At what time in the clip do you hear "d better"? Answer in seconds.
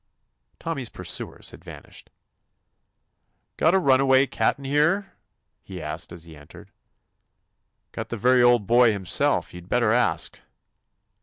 9.61-9.91